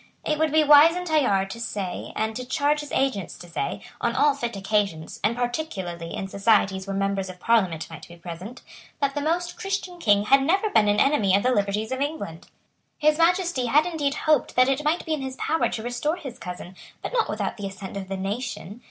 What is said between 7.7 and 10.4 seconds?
might be present, that the Most Christian King